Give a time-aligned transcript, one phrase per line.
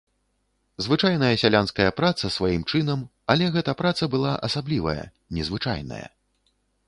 [0.85, 2.99] Звычайная сялянская праца сваім чынам,
[3.35, 5.01] але гэта праца была асаблівая,
[5.41, 6.05] незвычайная.